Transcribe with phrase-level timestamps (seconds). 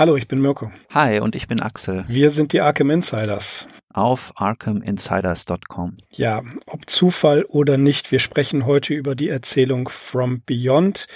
[0.00, 0.70] Hallo, ich bin Mirko.
[0.94, 2.06] Hi, und ich bin Axel.
[2.08, 3.66] Wir sind die Arkham Insiders.
[3.92, 5.98] Auf ArkhamInsiders.com.
[6.08, 11.06] Ja, ob Zufall oder nicht, wir sprechen heute über die Erzählung From Beyond,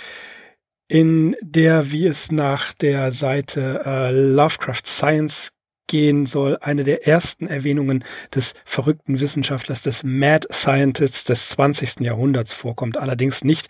[0.86, 5.48] in der, wie es nach der Seite äh, Lovecraft Science
[5.86, 8.04] gehen soll, eine der ersten Erwähnungen
[8.34, 12.00] des verrückten Wissenschaftlers, des Mad Scientists des 20.
[12.00, 12.98] Jahrhunderts vorkommt.
[12.98, 13.68] Allerdings nicht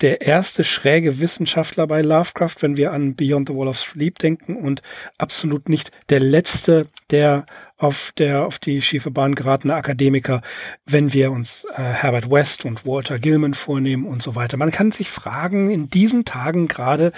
[0.00, 4.56] der erste schräge Wissenschaftler bei Lovecraft, wenn wir an Beyond the Wall of Sleep denken
[4.56, 4.82] und
[5.18, 10.42] absolut nicht der letzte, der auf der auf die schiefe Bahn geratene Akademiker,
[10.84, 14.56] wenn wir uns äh, Herbert West und Walter Gilman vornehmen und so weiter.
[14.56, 17.12] Man kann sich fragen, in diesen Tagen gerade,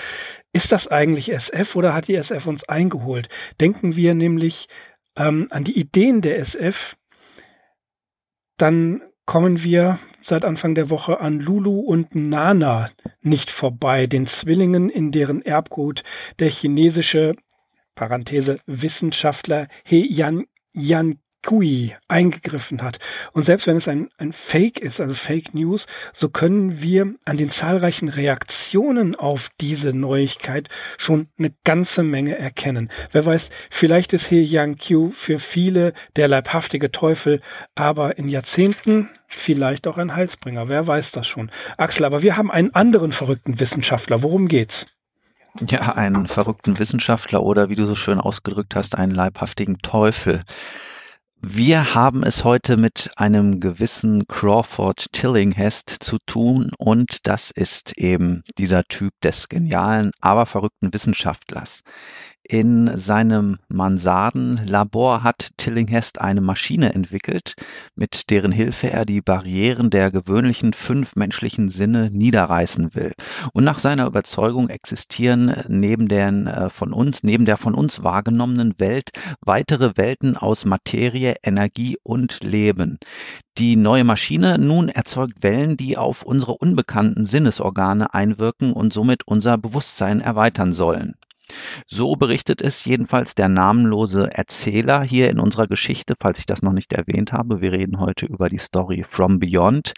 [0.53, 3.29] ist das eigentlich SF oder hat die SF uns eingeholt?
[3.61, 4.69] Denken wir nämlich
[5.17, 6.97] ähm, an die Ideen der SF,
[8.57, 14.89] dann kommen wir seit Anfang der Woche an Lulu und Nana nicht vorbei, den Zwillingen,
[14.89, 16.05] in deren Erbgut
[16.39, 17.35] der chinesische
[17.95, 22.99] Parenthese Wissenschaftler He Yan, Yan Kui eingegriffen hat.
[23.33, 27.37] Und selbst wenn es ein, ein Fake ist, also Fake News, so können wir an
[27.37, 32.91] den zahlreichen Reaktionen auf diese Neuigkeit schon eine ganze Menge erkennen.
[33.13, 37.41] Wer weiß, vielleicht ist He Yang Q für viele der leibhaftige Teufel,
[37.77, 40.69] aber in Jahrzehnten vielleicht auch ein Heilsbringer.
[40.69, 41.53] Wer weiß das schon.
[41.77, 44.25] Axel, aber wir haben einen anderen verrückten Wissenschaftler.
[44.25, 44.87] Worum geht's?
[45.61, 50.41] Ja, einen verrückten Wissenschaftler oder wie du so schön ausgedrückt hast, einen leibhaftigen Teufel.
[51.43, 58.43] Wir haben es heute mit einem gewissen Crawford Tillinghast zu tun und das ist eben
[58.59, 61.83] dieser Typ des genialen, aber verrückten Wissenschaftlers.
[62.49, 67.55] In seinem Mansardenlabor hat Tillinghast eine Maschine entwickelt,
[67.97, 73.15] mit deren Hilfe er die Barrieren der gewöhnlichen fünf menschlichen Sinne niederreißen will.
[73.53, 78.75] Und nach seiner Überzeugung existieren neben den äh, von uns, neben der von uns wahrgenommenen
[78.79, 83.01] Welt weitere Welten aus Materie, Energie und Leben.
[83.59, 89.59] Die neue Maschine nun erzeugt Wellen, die auf unsere unbekannten Sinnesorgane einwirken und somit unser
[89.59, 91.17] Bewusstsein erweitern sollen.
[91.89, 96.73] So berichtet es jedenfalls der namenlose Erzähler hier in unserer Geschichte, falls ich das noch
[96.73, 97.61] nicht erwähnt habe.
[97.61, 99.93] Wir reden heute über die Story From Beyond.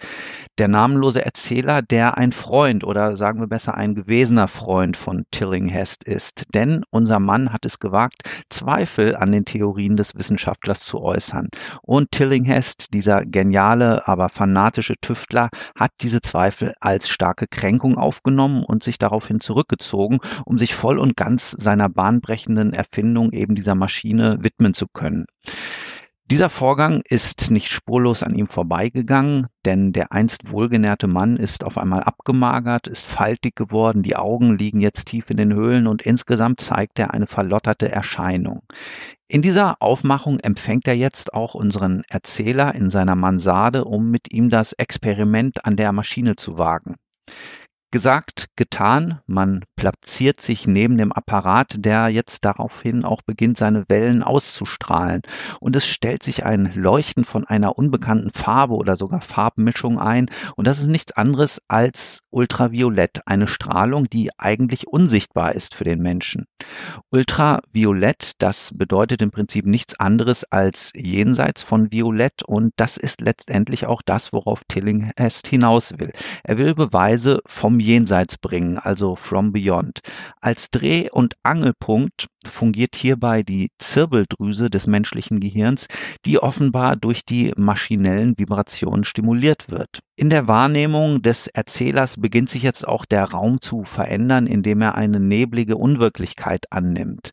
[0.59, 6.03] Der namenlose Erzähler, der ein Freund oder sagen wir besser ein gewesener Freund von Tillinghast
[6.03, 6.47] ist.
[6.53, 11.47] Denn unser Mann hat es gewagt, Zweifel an den Theorien des Wissenschaftlers zu äußern.
[11.83, 15.49] Und Tillinghast, dieser geniale, aber fanatische Tüftler,
[15.79, 21.17] hat diese Zweifel als starke Kränkung aufgenommen und sich daraufhin zurückgezogen, um sich voll und
[21.17, 25.27] ganz seiner bahnbrechenden Erfindung eben dieser Maschine widmen zu können.
[26.31, 31.79] Dieser Vorgang ist nicht spurlos an ihm vorbeigegangen, denn der einst wohlgenährte Mann ist auf
[31.79, 36.61] einmal abgemagert, ist faltig geworden, die Augen liegen jetzt tief in den Höhlen und insgesamt
[36.61, 38.61] zeigt er eine verlotterte Erscheinung.
[39.27, 44.51] In dieser Aufmachung empfängt er jetzt auch unseren Erzähler in seiner Mansarde, um mit ihm
[44.51, 46.97] das Experiment an der Maschine zu wagen.
[47.91, 49.21] Gesagt, getan.
[49.27, 55.23] Man platziert sich neben dem Apparat, der jetzt daraufhin auch beginnt, seine Wellen auszustrahlen.
[55.59, 60.27] Und es stellt sich ein Leuchten von einer unbekannten Farbe oder sogar Farbmischung ein.
[60.55, 66.01] Und das ist nichts anderes als Ultraviolett, eine Strahlung, die eigentlich unsichtbar ist für den
[66.01, 66.45] Menschen.
[67.11, 72.43] Ultraviolett, das bedeutet im Prinzip nichts anderes als jenseits von Violett.
[72.43, 76.13] Und das ist letztendlich auch das, worauf Tillinghast hinaus will.
[76.45, 80.01] Er will Beweise vom Jenseits bringen, also from beyond.
[80.41, 85.87] Als Dreh- und Angelpunkt fungiert hierbei die Zirbeldrüse des menschlichen Gehirns,
[86.25, 90.01] die offenbar durch die maschinellen Vibrationen stimuliert wird.
[90.17, 94.95] In der Wahrnehmung des Erzählers beginnt sich jetzt auch der Raum zu verändern, indem er
[94.95, 97.33] eine neblige Unwirklichkeit annimmt.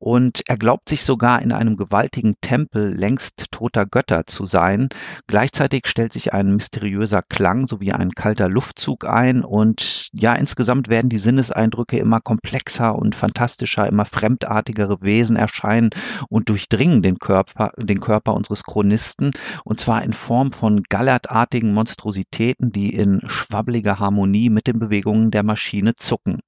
[0.00, 4.88] Und er glaubt sich sogar in einem gewaltigen Tempel längst toter Götter zu sein.
[5.26, 11.10] Gleichzeitig stellt sich ein mysteriöser Klang sowie ein kalter Luftzug ein und ja, insgesamt werden
[11.10, 15.90] die Sinneseindrücke immer komplexer und fantastischer, immer fremdartigere Wesen erscheinen
[16.30, 19.32] und durchdringen den Körper, den Körper unseres Chronisten
[19.64, 25.42] und zwar in Form von gallertartigen Monstrositäten, die in schwabbeliger Harmonie mit den Bewegungen der
[25.42, 26.40] Maschine zucken.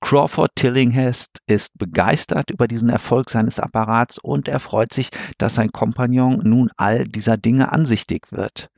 [0.00, 5.70] Crawford Tillinghast ist begeistert über diesen Erfolg seines Apparats und er freut sich, dass sein
[5.70, 8.68] Kompagnon nun all dieser Dinge ansichtig wird.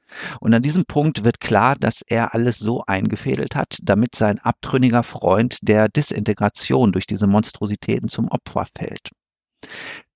[0.41, 5.03] Und an diesem Punkt wird klar, dass er alles so eingefädelt hat, damit sein abtrünniger
[5.03, 9.11] Freund der Disintegration durch diese Monstrositäten zum Opfer fällt.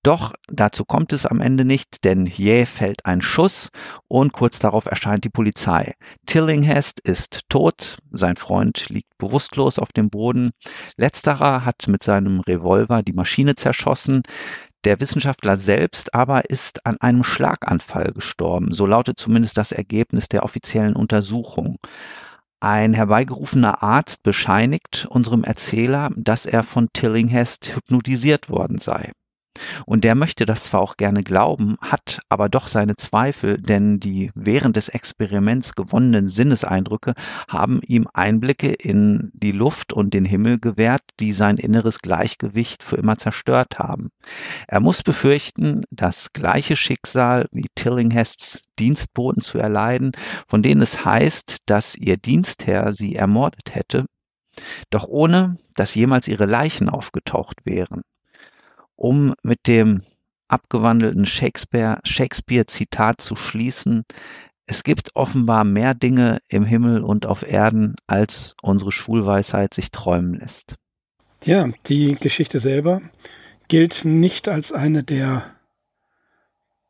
[0.05, 3.69] Doch dazu kommt es am Ende nicht, denn jäh fällt ein Schuss
[4.09, 5.95] und kurz darauf erscheint die Polizei.
[6.27, 10.51] Tillinghast ist tot, sein Freund liegt bewusstlos auf dem Boden.
[10.97, 14.23] Letzterer hat mit seinem Revolver die Maschine zerschossen.
[14.83, 18.73] Der Wissenschaftler selbst aber ist an einem Schlaganfall gestorben.
[18.73, 21.77] So lautet zumindest das Ergebnis der offiziellen Untersuchung.
[22.59, 29.13] Ein herbeigerufener Arzt bescheinigt unserem Erzähler, dass er von Tillinghast hypnotisiert worden sei.
[29.87, 34.31] Und der möchte das zwar auch gerne glauben, hat aber doch seine Zweifel, denn die
[34.35, 37.15] während des Experiments gewonnenen Sinneseindrücke
[37.49, 42.97] haben ihm Einblicke in die Luft und den Himmel gewährt, die sein inneres Gleichgewicht für
[42.97, 44.11] immer zerstört haben.
[44.69, 50.13] Er muss befürchten, das gleiche Schicksal wie Tillinghasts Dienstboten zu erleiden,
[50.49, 54.07] von denen es heißt, dass ihr Dienstherr sie ermordet hätte,
[54.91, 58.03] doch ohne dass jemals ihre Leichen aufgetaucht wären
[59.03, 60.03] um mit dem
[60.47, 64.05] abgewandelten Shakespeare-Zitat Shakespeare zu schließen,
[64.67, 70.35] es gibt offenbar mehr Dinge im Himmel und auf Erden, als unsere Schulweisheit sich träumen
[70.35, 70.77] lässt.
[71.45, 73.03] Ja, die Geschichte selber
[73.67, 75.47] gilt nicht als eine der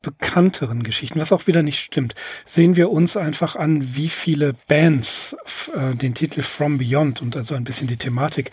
[0.03, 2.15] bekannteren Geschichten, was auch wieder nicht stimmt.
[2.45, 5.37] Sehen wir uns einfach an, wie viele Bands
[5.75, 8.51] äh, den Titel From Beyond und also ein bisschen die Thematik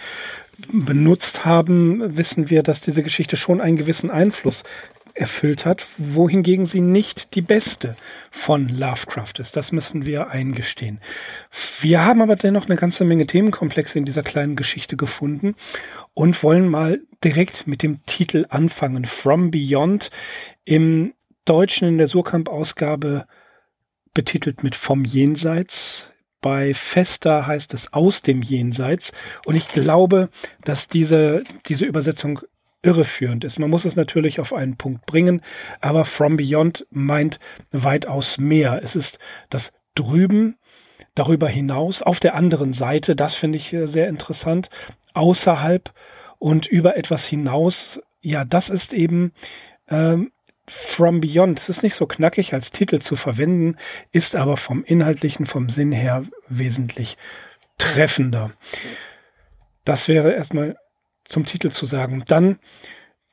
[0.72, 4.64] benutzt haben, wissen wir, dass diese Geschichte schon einen gewissen Einfluss
[5.20, 7.96] erfüllt hat, wohingegen sie nicht die beste
[8.32, 9.56] von Lovecraft ist.
[9.56, 11.02] Das müssen wir eingestehen.
[11.82, 15.56] Wir haben aber dennoch eine ganze Menge Themenkomplexe in dieser kleinen Geschichte gefunden
[16.14, 19.06] und wollen mal direkt mit dem Titel anfangen.
[19.06, 20.10] From Beyond
[20.64, 21.14] im
[21.50, 23.26] Deutschen in der Surkamp-Ausgabe
[24.14, 26.12] betitelt mit Vom Jenseits.
[26.42, 29.14] Bei Festa heißt es aus dem Jenseits.
[29.46, 30.30] Und ich glaube,
[30.64, 32.42] dass diese, diese Übersetzung
[32.84, 33.58] irreführend ist.
[33.58, 35.42] Man muss es natürlich auf einen Punkt bringen,
[35.82, 37.40] aber From Beyond meint
[37.72, 38.82] weitaus mehr.
[38.84, 39.18] Es ist
[39.50, 40.56] das drüben,
[41.16, 44.70] darüber hinaus, auf der anderen Seite, das finde ich sehr interessant,
[45.14, 45.92] außerhalb
[46.38, 48.00] und über etwas hinaus.
[48.22, 49.34] Ja, das ist eben
[49.90, 50.32] ähm,
[50.70, 51.60] From Beyond.
[51.60, 53.76] Es ist nicht so knackig als Titel zu verwenden,
[54.12, 57.18] ist aber vom inhaltlichen, vom Sinn her wesentlich
[57.80, 58.52] treffender.
[59.84, 60.78] Das wäre erstmal
[61.26, 62.24] zum Titel zu sagen.
[62.28, 62.60] Dann,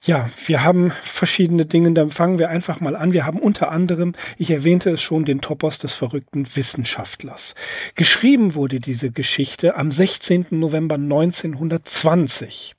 [0.02, 3.12] ja, wir haben verschiedene Dinge, dann fangen wir einfach mal an.
[3.12, 7.54] Wir haben unter anderem, ich erwähnte es schon, den Topos des verrückten Wissenschaftlers.
[7.96, 10.46] Geschrieben wurde diese Geschichte am 16.
[10.50, 12.75] November 1920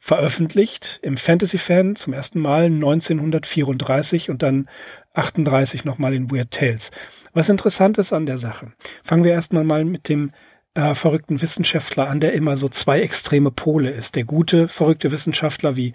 [0.00, 4.68] veröffentlicht im Fantasy Fan zum ersten Mal 1934 und dann
[5.14, 6.90] 38 nochmal in Weird Tales.
[7.34, 8.72] Was interessant ist an der Sache,
[9.04, 10.32] fangen wir erstmal mal mit dem
[10.74, 14.16] äh, verrückten Wissenschaftler an, der immer so zwei extreme Pole ist.
[14.16, 15.94] Der gute, verrückte Wissenschaftler wie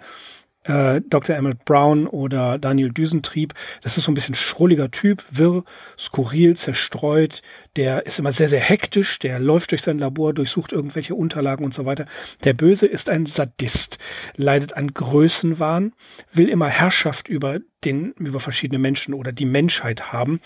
[0.66, 1.36] äh, Dr.
[1.36, 3.54] Emmett Brown oder Daniel Düsentrieb.
[3.82, 5.64] Das ist so ein bisschen schrulliger Typ, wirr,
[5.98, 7.42] skurril, zerstreut.
[7.76, 9.18] Der ist immer sehr, sehr hektisch.
[9.18, 12.06] Der läuft durch sein Labor, durchsucht irgendwelche Unterlagen und so weiter.
[12.44, 13.98] Der Böse ist ein Sadist,
[14.36, 15.92] leidet an Größenwahn,
[16.32, 20.40] will immer Herrschaft über den, über verschiedene Menschen oder die Menschheit haben.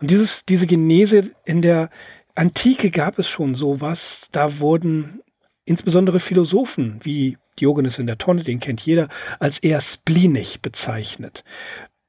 [0.00, 1.90] Und dieses, diese Genese in der
[2.34, 4.28] Antike gab es schon sowas.
[4.32, 5.20] Da wurden
[5.64, 11.44] insbesondere Philosophen wie Diogenes in der Tonne, den kennt jeder, als eher spleenig bezeichnet.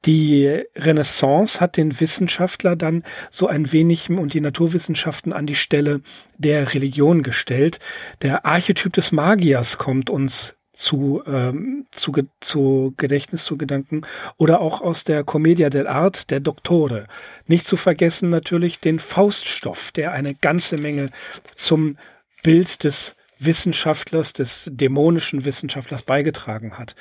[0.04, 6.00] Die Renaissance hat den Wissenschaftler dann so ein wenig und die Naturwissenschaften an die Stelle
[6.38, 7.78] der Religion gestellt.
[8.20, 14.02] Der Archetyp des Magiers kommt uns zu, ähm, zu, zu Gedächtnis, zu Gedanken
[14.38, 17.06] oder auch aus der Commedia dell'arte der Doktore.
[17.46, 21.10] Nicht zu vergessen natürlich den Fauststoff, der eine ganze Menge
[21.54, 21.96] zum
[22.42, 26.94] Bild des Wissenschaftlers, des dämonischen Wissenschaftlers beigetragen hat.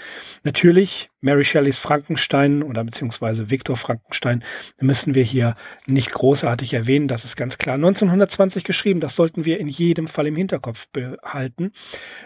[0.44, 4.44] Natürlich Mary Shelleys Frankenstein oder beziehungsweise Viktor Frankenstein
[4.80, 5.56] müssen wir hier
[5.86, 7.76] nicht großartig erwähnen, das ist ganz klar.
[7.76, 11.74] 1920 geschrieben, das sollten wir in jedem Fall im Hinterkopf behalten.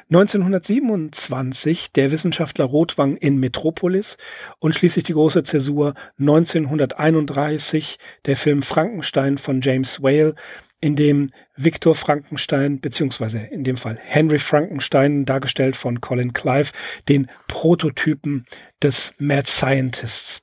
[0.10, 4.18] 1927 der Wissenschaftler Rotwang in Metropolis
[4.60, 10.36] und schließlich die große Zäsur 1931 der Film Frankenstein von James Whale,
[10.82, 16.72] in dem Victor Frankenstein, beziehungsweise in dem Fall Henry Frankenstein, dargestellt von Colin Clive,
[17.08, 18.46] den Prototypen
[18.82, 20.42] des Mad Scientists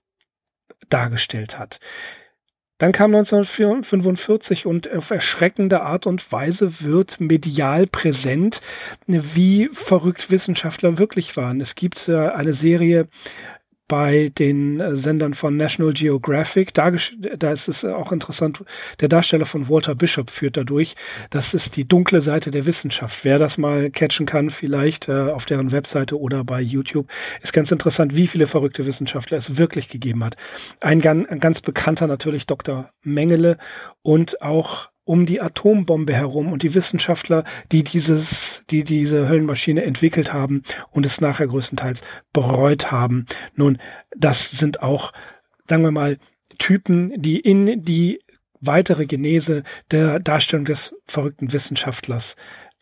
[0.88, 1.78] dargestellt hat.
[2.82, 8.60] Dann kam 1945 und auf erschreckende Art und Weise wird medial präsent,
[9.06, 11.60] wie verrückt Wissenschaftler wirklich waren.
[11.60, 13.06] Es gibt äh, eine Serie
[13.92, 16.72] bei den äh, Sendern von National Geographic.
[16.72, 16.90] Da,
[17.36, 18.64] da ist es auch interessant,
[19.00, 20.94] der Darsteller von Walter Bishop führt dadurch.
[21.28, 23.22] Das ist die dunkle Seite der Wissenschaft.
[23.22, 27.06] Wer das mal catchen kann, vielleicht äh, auf deren Webseite oder bei YouTube,
[27.42, 30.36] ist ganz interessant, wie viele verrückte Wissenschaftler es wirklich gegeben hat.
[30.80, 32.88] Ein, ein ganz bekannter natürlich Dr.
[33.02, 33.58] Mengele
[34.00, 40.32] und auch um die Atombombe herum und die Wissenschaftler, die dieses, die diese Höllenmaschine entwickelt
[40.32, 43.26] haben und es nachher größtenteils bereut haben.
[43.54, 43.78] Nun,
[44.16, 45.12] das sind auch,
[45.66, 46.18] sagen wir mal,
[46.58, 48.20] Typen, die in die
[48.60, 52.36] weitere Genese der Darstellung des verrückten Wissenschaftlers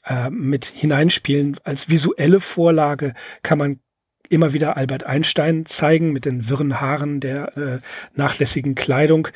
[0.05, 1.57] äh, mit hineinspielen.
[1.65, 3.81] Als visuelle Vorlage kann man
[4.29, 7.79] immer wieder Albert Einstein zeigen mit den wirren Haaren der äh,
[8.15, 9.29] nachlässigen Kleidung.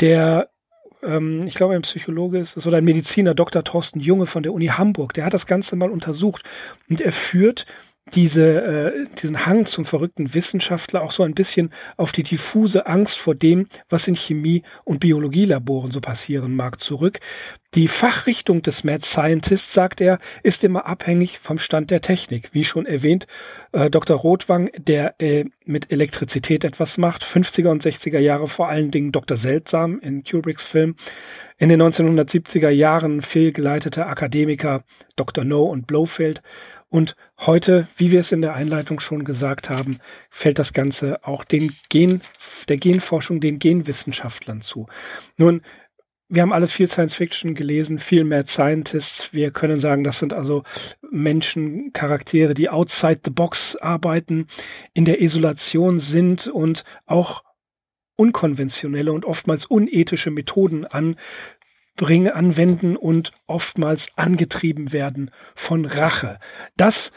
[0.00, 0.50] Der
[1.02, 3.64] ähm, ich glaube, ein Psychologe ist es oder ein Mediziner, Dr.
[3.64, 6.42] Thorsten Junge von der Uni Hamburg, der hat das Ganze mal untersucht
[6.88, 7.66] und er führt
[8.14, 13.18] diese, äh, diesen Hang zum verrückten Wissenschaftler auch so ein bisschen auf die diffuse Angst
[13.18, 17.20] vor dem, was in Chemie- und Biologielaboren so passieren mag, zurück.
[17.74, 22.50] Die Fachrichtung des Mad Scientist, sagt er, ist immer abhängig vom Stand der Technik.
[22.52, 23.28] Wie schon erwähnt,
[23.70, 24.16] äh, Dr.
[24.16, 29.36] Rothwang, der äh, mit Elektrizität etwas macht, 50er und 60er Jahre vor allen Dingen Dr.
[29.36, 30.96] Seltsam in Kubricks Film,
[31.58, 34.82] in den 1970er Jahren fehlgeleitete Akademiker
[35.14, 35.44] Dr.
[35.44, 36.42] No und Blofeld
[36.90, 37.14] und
[37.46, 39.98] heute, wie wir es in der Einleitung schon gesagt haben,
[40.30, 42.20] fällt das Ganze auch den Gen,
[42.68, 44.86] der Genforschung, den Genwissenschaftlern zu.
[45.36, 45.62] Nun,
[46.28, 49.32] wir haben alle viel Science Fiction gelesen, viel Mad Scientists.
[49.32, 50.62] Wir können sagen, das sind also
[51.10, 54.46] Menschen, Charaktere, die outside the box arbeiten,
[54.94, 57.42] in der Isolation sind und auch
[58.14, 61.16] unkonventionelle und oftmals unethische Methoden an
[61.96, 66.38] bringen, anwenden und oftmals angetrieben werden von Rache.
[66.76, 67.12] Das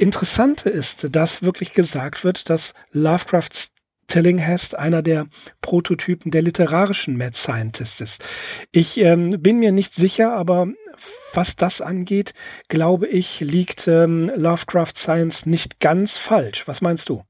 [0.00, 3.70] Interessante ist, dass wirklich gesagt wird, dass Lovecrafts
[4.06, 5.28] Tillinghast einer der
[5.60, 8.24] Prototypen der literarischen Mad Scientists ist.
[8.72, 10.68] Ich ähm, bin mir nicht sicher, aber
[11.34, 12.32] was das angeht,
[12.68, 16.66] glaube ich, liegt ähm, Lovecraft Science nicht ganz falsch.
[16.66, 17.22] Was meinst du?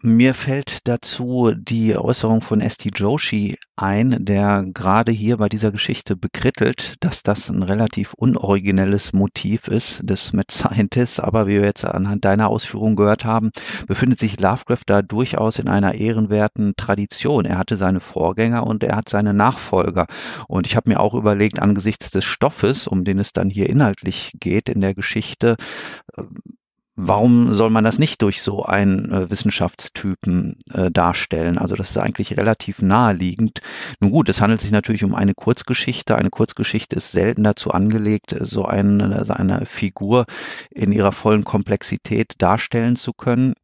[0.00, 2.96] Mir fällt dazu die Äußerung von St.
[2.96, 9.66] Joshi ein, der gerade hier bei dieser Geschichte bekrittelt, dass das ein relativ unoriginelles Motiv
[9.66, 11.18] ist des Mad Scientists.
[11.18, 13.50] Aber wie wir jetzt anhand deiner Ausführungen gehört haben,
[13.88, 17.44] befindet sich Lovecraft da durchaus in einer ehrenwerten Tradition.
[17.44, 20.06] Er hatte seine Vorgänger und er hat seine Nachfolger.
[20.46, 24.30] Und ich habe mir auch überlegt, angesichts des Stoffes, um den es dann hier inhaltlich
[24.38, 25.56] geht in der Geschichte,
[26.98, 31.56] warum soll man das nicht durch so einen äh, Wissenschaftstypen äh, darstellen?
[31.56, 33.60] Also das ist eigentlich relativ naheliegend.
[34.00, 36.16] Nun gut, es handelt sich natürlich um eine Kurzgeschichte.
[36.16, 40.26] Eine Kurzgeschichte ist selten dazu angelegt, so eine, eine Figur
[40.70, 43.54] in ihrer vollen Komplexität darstellen zu können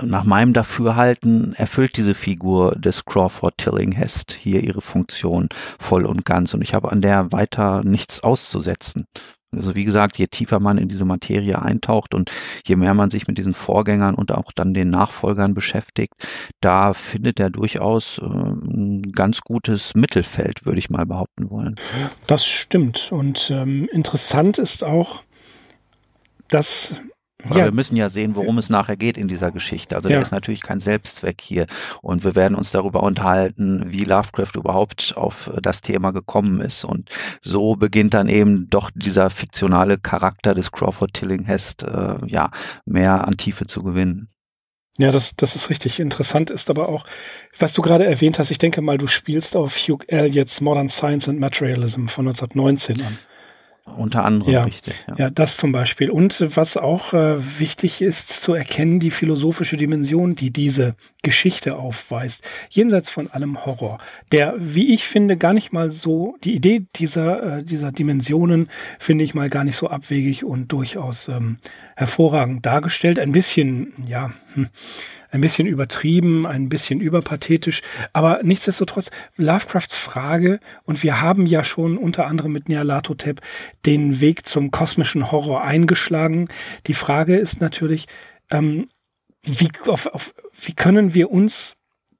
[0.00, 5.48] nach meinem Dafürhalten erfüllt diese Figur des Crawford Tillinghast hier ihre Funktion
[5.80, 9.06] voll und ganz und ich habe an der weiter nichts auszusetzen.
[9.50, 12.30] Also wie gesagt, je tiefer man in diese Materie eintaucht und
[12.66, 16.12] je mehr man sich mit diesen Vorgängern und auch dann den Nachfolgern beschäftigt,
[16.60, 21.76] da findet er durchaus äh, ein ganz gutes Mittelfeld, würde ich mal behaupten wollen.
[22.26, 23.10] Das stimmt.
[23.10, 25.22] Und ähm, interessant ist auch,
[26.48, 27.00] dass
[27.44, 27.64] aber ja.
[27.66, 29.94] wir müssen ja sehen, worum es nachher geht in dieser Geschichte.
[29.94, 30.14] Also ja.
[30.14, 31.66] der ist natürlich kein Selbstzweck hier.
[32.02, 36.84] Und wir werden uns darüber unterhalten, wie Lovecraft überhaupt auf das Thema gekommen ist.
[36.84, 42.50] Und so beginnt dann eben doch dieser fiktionale Charakter des Crawford Tillinghast äh, ja
[42.86, 44.28] mehr an Tiefe zu gewinnen.
[44.98, 47.06] Ja, das, das ist richtig interessant, ist aber auch,
[47.56, 51.28] was du gerade erwähnt hast, ich denke mal, du spielst auf Hugh Elliott's Modern Science
[51.28, 53.16] and Materialism von 1919 an.
[53.96, 54.94] Unter anderem ja, richtig.
[55.08, 55.14] Ja.
[55.16, 56.10] ja, das zum Beispiel.
[56.10, 62.44] Und was auch äh, wichtig ist zu erkennen, die philosophische Dimension, die diese Geschichte aufweist,
[62.70, 63.98] jenseits von allem Horror,
[64.32, 68.68] der, wie ich finde, gar nicht mal so, die Idee dieser, äh, dieser Dimensionen
[68.98, 71.58] finde ich mal gar nicht so abwegig und durchaus ähm,
[71.96, 73.18] hervorragend dargestellt.
[73.18, 74.68] Ein bisschen, ja, hm,
[75.30, 77.82] ein bisschen übertrieben, ein bisschen überpathetisch,
[78.12, 83.40] aber nichtsdestotrotz Lovecrafts Frage, und wir haben ja schon unter anderem mit Nyarlathotep
[83.86, 86.48] den Weg zum kosmischen Horror eingeschlagen.
[86.86, 88.06] Die Frage ist natürlich,
[88.50, 88.88] ähm,
[89.42, 91.76] wie, auf, auf, wie können wir uns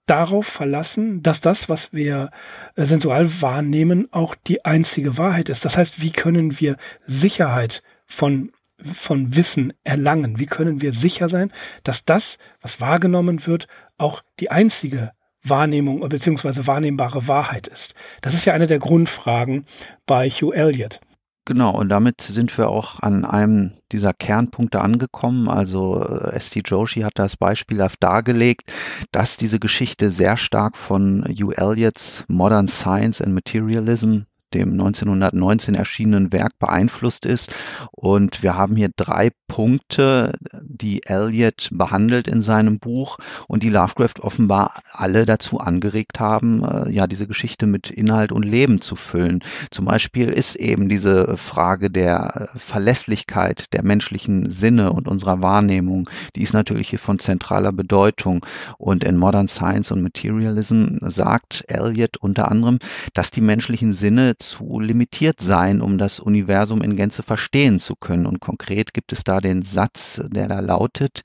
[0.06, 2.30] darauf verlassen, dass das, was wir
[2.76, 5.64] äh, sensual wahrnehmen, auch die einzige Wahrheit ist.
[5.64, 10.38] Das heißt, wie können wir Sicherheit von von Wissen erlangen?
[10.38, 13.66] Wie können wir sicher sein, dass das, was wahrgenommen wird,
[13.96, 16.66] auch die einzige Wahrnehmung bzw.
[16.66, 17.94] wahrnehmbare Wahrheit ist?
[18.20, 19.66] Das ist ja eine der Grundfragen
[20.06, 21.00] bei Hugh Elliot.
[21.48, 25.48] Genau, und damit sind wir auch an einem dieser Kernpunkte angekommen.
[25.48, 26.60] Also äh, S.T.
[26.66, 28.70] Joshi hat das beispielhaft dargelegt,
[29.12, 36.32] dass diese Geschichte sehr stark von Hugh Elliots Modern Science and Materialism dem 1919 erschienenen
[36.32, 37.54] Werk beeinflusst ist.
[37.90, 44.20] Und wir haben hier drei Punkte, die Eliot behandelt in seinem Buch und die Lovecraft
[44.20, 49.40] offenbar alle dazu angeregt haben, äh, ja, diese Geschichte mit Inhalt und Leben zu füllen.
[49.70, 56.42] Zum Beispiel ist eben diese Frage der Verlässlichkeit der menschlichen Sinne und unserer Wahrnehmung, die
[56.42, 58.44] ist natürlich hier von zentraler Bedeutung.
[58.78, 62.78] Und in Modern Science und Materialism sagt Eliot unter anderem,
[63.14, 68.26] dass die menschlichen Sinne zu limitiert sein, um das Universum in Gänze verstehen zu können.
[68.26, 71.22] Und konkret gibt es da den Satz, der da lautet,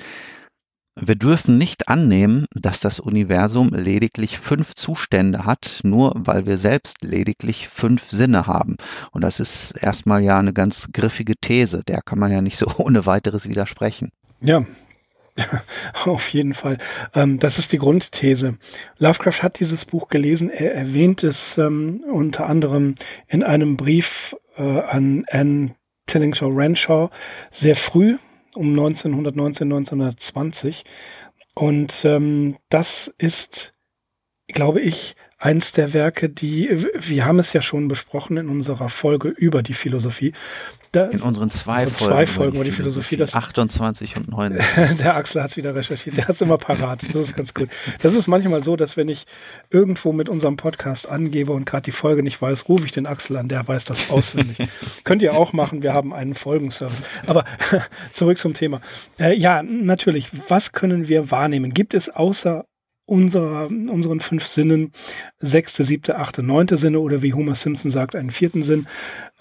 [0.96, 7.01] wir dürfen nicht annehmen, dass das Universum lediglich fünf Zustände hat, nur weil wir selbst
[7.01, 8.77] lediglich fünf Sinne haben.
[9.12, 12.67] Und das ist erstmal ja eine ganz griffige These, der kann man ja nicht so
[12.77, 14.12] ohne weiteres widersprechen.
[14.39, 14.65] Ja,
[16.06, 16.78] Auf jeden Fall.
[17.13, 18.58] Ähm, das ist die Grundthese.
[18.98, 20.50] Lovecraft hat dieses Buch gelesen.
[20.50, 22.96] Er erwähnt es ähm, unter anderem
[23.28, 25.75] in einem Brief äh, an Anne
[26.06, 27.10] Tillingshaw Renshaw
[27.50, 28.18] sehr früh,
[28.54, 30.84] um 1919, 1920.
[31.56, 33.74] Und ähm, das ist,
[34.48, 39.30] glaube ich, eins der Werke, die, wir haben es ja schon besprochen in unserer Folge
[39.30, 40.34] über die Philosophie,
[40.94, 41.96] da, in unseren zwei Folgen.
[41.96, 43.18] Zwei Folgen über die Philosophie.
[43.18, 44.60] Das, 28 und 9.
[45.00, 46.18] der Axel hat es wieder recherchiert.
[46.18, 47.04] Der hat es immer parat.
[47.04, 47.70] Das ist ganz gut.
[48.02, 49.26] Das ist manchmal so, dass wenn ich
[49.72, 53.38] irgendwo mit unserem Podcast angebe und gerade die Folge nicht weiß, rufe ich den Axel
[53.38, 53.48] an.
[53.48, 54.58] Der weiß das auswendig.
[55.04, 55.82] Könnt ihr auch machen.
[55.82, 57.02] Wir haben einen Folgenservice.
[57.26, 57.44] Aber
[58.14, 58.80] zurück zum Thema.
[59.18, 60.30] Äh, ja, natürlich.
[60.48, 61.74] Was können wir wahrnehmen?
[61.74, 62.66] Gibt es außer
[63.06, 64.94] unserer, unseren fünf Sinnen,
[65.40, 68.88] sechste, siebte, achte, neunte Sinne oder wie Homer Simpson sagt, einen vierten Sinn.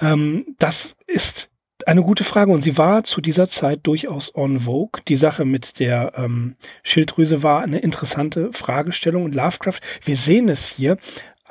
[0.01, 1.51] Ähm, das ist
[1.87, 5.03] eine gute Frage und sie war zu dieser Zeit durchaus on vogue.
[5.09, 10.69] Die Sache mit der ähm, Schilddrüse war eine interessante Fragestellung und Lovecraft, wir sehen es
[10.69, 10.97] hier,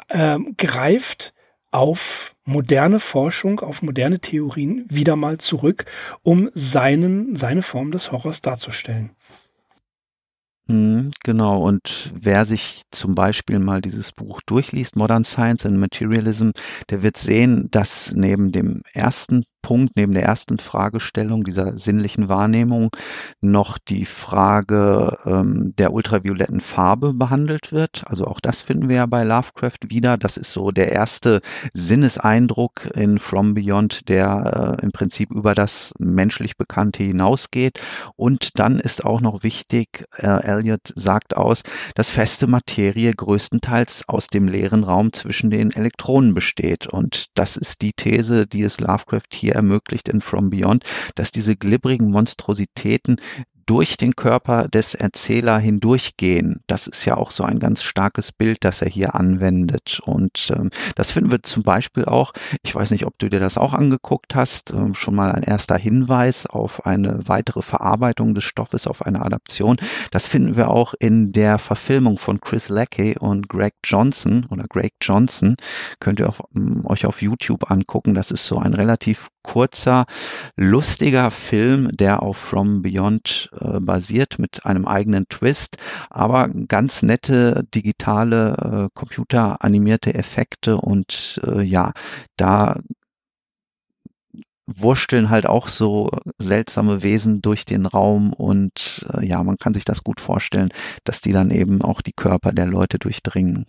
[0.10, 1.34] ähm, greift
[1.72, 5.86] auf moderne Forschung, auf moderne Theorien wieder mal zurück,
[6.22, 9.12] um seinen, seine Form des Horrors darzustellen.
[10.72, 11.62] Mhm, genau.
[11.62, 16.52] Und wer sich zum Beispiel mal dieses Buch durchliest, Modern Science and Materialism,
[16.90, 22.90] der wird sehen, dass neben dem ersten Punkt, neben der ersten Fragestellung dieser sinnlichen Wahrnehmung
[23.42, 28.04] noch die Frage ähm, der ultravioletten Farbe behandelt wird.
[28.08, 30.18] Also auch das finden wir ja bei Lovecraft wieder.
[30.18, 31.42] Das ist so der erste
[31.74, 37.80] Sinneseindruck in From Beyond, der äh, im Prinzip über das menschlich Bekannte hinausgeht.
[38.16, 40.28] Und dann ist auch noch wichtig, äh,
[40.62, 41.64] Elliot sagt aus,
[41.96, 46.88] dass feste Materie größtenteils aus dem leeren Raum zwischen den Elektronen besteht.
[46.88, 50.84] Und das ist die These, die es Lovecraft hier ermöglicht in From Beyond,
[51.16, 53.20] dass diese glibberigen Monstrositäten
[53.66, 56.62] durch den Körper des Erzähler hindurchgehen.
[56.68, 60.00] Das ist ja auch so ein ganz starkes Bild, das er hier anwendet.
[60.06, 63.58] Und ähm, das finden wir zum Beispiel auch, ich weiß nicht, ob du dir das
[63.58, 68.88] auch angeguckt hast, ähm, schon mal ein erster Hinweis auf eine weitere Verarbeitung des Stoffes,
[68.88, 69.78] auf eine Adaption.
[70.12, 74.94] Das finden wir auch in der Verfilmung von Chris Lackey und Greg Johnson oder Greg
[75.02, 75.56] Johnson.
[76.00, 78.14] Könnt ihr auf, ähm, euch auf YouTube angucken.
[78.14, 80.06] Das ist so ein relativ kurzer,
[80.56, 85.78] lustiger Film, der auf From Beyond äh, basiert mit einem eigenen Twist,
[86.10, 91.92] aber ganz nette digitale, äh, computeranimierte Effekte und äh, ja,
[92.38, 92.80] da
[94.68, 99.86] wursteln halt auch so seltsame Wesen durch den Raum und äh, ja, man kann sich
[99.86, 100.70] das gut vorstellen,
[101.04, 103.66] dass die dann eben auch die Körper der Leute durchdringen.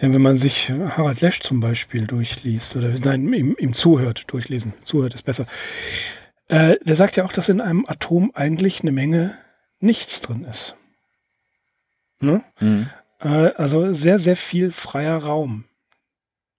[0.00, 4.74] Ja, wenn man sich Harald Lesch zum Beispiel durchliest oder nein, ihm, ihm zuhört, durchlesen,
[4.84, 5.46] zuhört ist besser.
[6.50, 9.38] Äh, der sagt ja auch, dass in einem Atom eigentlich eine Menge
[9.78, 10.74] nichts drin ist.
[12.18, 12.42] Ne?
[12.58, 12.90] Mhm.
[13.20, 15.64] Äh, also sehr, sehr viel freier Raum.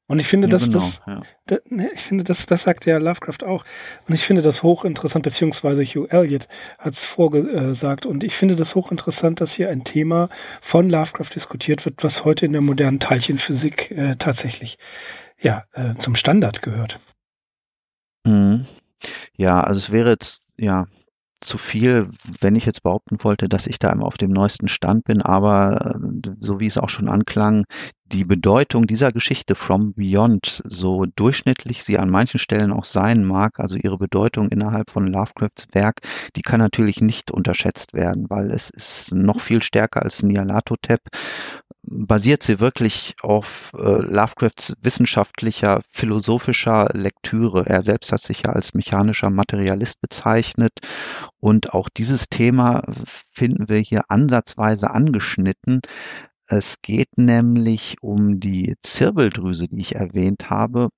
[0.08, 1.22] Und ich finde, ja, dass genau, das, ja.
[1.46, 3.66] da, ne, ich finde, das, das sagt ja Lovecraft auch.
[4.08, 6.48] Und ich finde das hochinteressant, beziehungsweise Hugh Elliott
[6.80, 8.06] hat es vorgesagt.
[8.06, 10.30] Und ich finde das hochinteressant, dass hier ein Thema
[10.62, 14.78] von Lovecraft diskutiert wird, was heute in der modernen Teilchenphysik äh, tatsächlich
[15.38, 17.00] ja äh, zum Standard gehört.
[18.26, 18.66] Mhm.
[19.38, 20.86] Ja, also es wäre jetzt, ja,
[21.42, 25.06] zu viel, wenn ich jetzt behaupten wollte, dass ich da immer auf dem neuesten Stand
[25.06, 27.66] bin, aber äh, so wie es auch schon anklang,
[28.12, 33.60] die Bedeutung dieser Geschichte From Beyond, so durchschnittlich sie an manchen Stellen auch sein mag,
[33.60, 36.02] also ihre Bedeutung innerhalb von Lovecrafts Werk,
[36.36, 41.02] die kann natürlich nicht unterschätzt werden, weil es ist noch viel stärker als Nyarlathotep
[41.84, 47.66] basiert sie wirklich auf äh, Lovecrafts wissenschaftlicher, philosophischer Lektüre.
[47.66, 50.74] Er selbst hat sich ja als mechanischer Materialist bezeichnet
[51.40, 52.84] und auch dieses Thema
[53.32, 55.82] finden wir hier ansatzweise angeschnitten.
[56.54, 60.90] Es geht nämlich um die Zirbeldrüse, die ich erwähnt habe,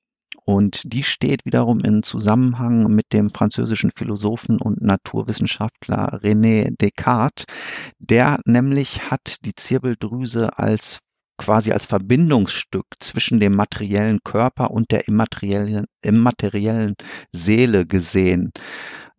[0.46, 7.46] und die steht wiederum in Zusammenhang mit dem französischen Philosophen und Naturwissenschaftler René Descartes.
[8.00, 10.98] Der nämlich hat die Zirbeldrüse als
[11.38, 16.96] quasi als Verbindungsstück zwischen dem materiellen Körper und der immateriellen, immateriellen
[17.32, 18.52] Seele gesehen.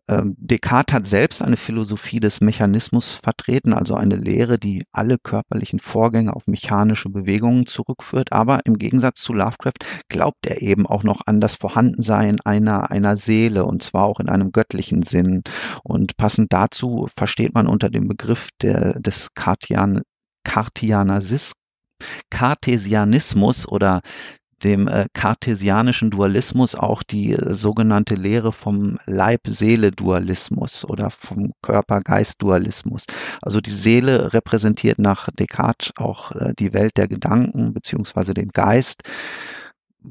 [0.07, 5.79] Ähm, Descartes hat selbst eine Philosophie des Mechanismus vertreten, also eine Lehre, die alle körperlichen
[5.79, 8.31] Vorgänge auf mechanische Bewegungen zurückführt.
[8.31, 13.17] Aber im Gegensatz zu Lovecraft glaubt er eben auch noch an das Vorhandensein einer, einer
[13.17, 15.41] Seele und zwar auch in einem göttlichen Sinn.
[15.83, 20.01] Und passend dazu versteht man unter dem Begriff der, des Cartian,
[22.29, 24.01] Cartesianismus oder
[24.63, 33.05] dem äh, kartesianischen Dualismus auch die äh, sogenannte Lehre vom Leib-Seele-Dualismus oder vom Körper-Geist-Dualismus.
[33.41, 39.03] Also die Seele repräsentiert nach Descartes auch äh, die Welt der Gedanken beziehungsweise den Geist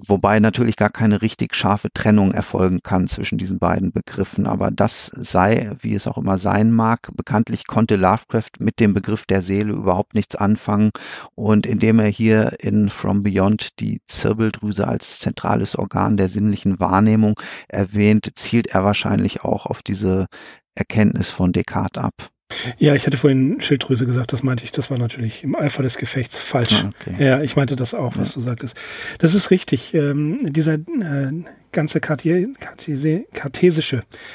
[0.07, 4.47] wobei natürlich gar keine richtig scharfe Trennung erfolgen kann zwischen diesen beiden Begriffen.
[4.47, 9.27] Aber das sei, wie es auch immer sein mag, bekanntlich konnte Lovecraft mit dem Begriff
[9.27, 10.91] der Seele überhaupt nichts anfangen.
[11.35, 17.35] Und indem er hier in From Beyond die Zirbeldrüse als zentrales Organ der sinnlichen Wahrnehmung
[17.69, 20.27] erwähnt, zielt er wahrscheinlich auch auf diese
[20.75, 22.34] Erkenntnis von Descartes ab.
[22.79, 25.99] Ja, ich hatte vorhin Schilddrüse gesagt, das meinte ich, das war natürlich im Eifer des
[25.99, 26.85] Gefechts falsch.
[26.85, 27.25] Ah, okay.
[27.25, 28.35] Ja, ich meinte das auch, was ja.
[28.35, 28.77] du sagtest.
[29.19, 29.95] Das ist richtig.
[29.95, 33.25] Ähm, dieser äh, ganze kartesische,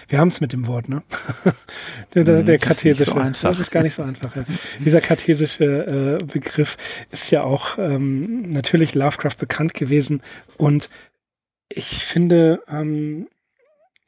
[0.09, 1.01] wir haben es mit dem Wort, ne?
[2.13, 4.35] der, der, der kartesische, das, so das ist gar nicht so einfach.
[4.35, 4.45] Ja.
[4.79, 6.77] Dieser kartesische äh, Begriff
[7.09, 10.21] ist ja auch ähm, natürlich Lovecraft bekannt gewesen
[10.57, 10.89] und
[11.69, 13.27] ich finde, ähm,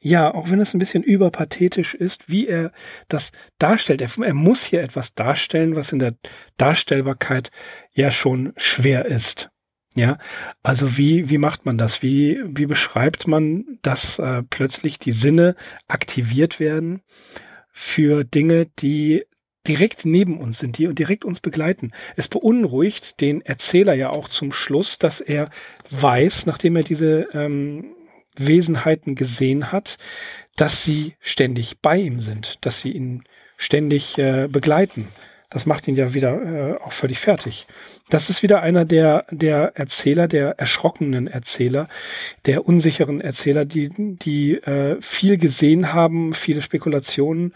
[0.04, 2.72] ja, auch wenn es ein bisschen überpathetisch ist, wie er
[3.06, 4.00] das darstellt.
[4.00, 6.16] Er, er, muss hier etwas darstellen, was in der
[6.56, 7.52] Darstellbarkeit
[7.92, 9.50] ja schon schwer ist.
[9.94, 10.18] Ja,
[10.62, 12.02] also wie, wie macht man das?
[12.02, 15.54] Wie, wie beschreibt man, dass äh, plötzlich die Sinne
[15.86, 17.02] aktiviert werden
[17.72, 19.24] für Dinge, die
[19.68, 21.92] direkt neben uns sind, die direkt uns begleiten.
[22.16, 25.48] Es beunruhigt den Erzähler ja auch zum Schluss, dass er
[25.90, 27.94] weiß, nachdem er diese ähm,
[28.36, 29.98] Wesenheiten gesehen hat,
[30.56, 33.24] dass sie ständig bei ihm sind, dass sie ihn
[33.56, 35.08] ständig äh, begleiten.
[35.50, 37.66] Das macht ihn ja wieder äh, auch völlig fertig.
[38.08, 41.88] Das ist wieder einer der, der Erzähler, der erschrockenen Erzähler,
[42.46, 47.52] der unsicheren Erzähler, die, die äh, viel gesehen haben, viele Spekulationen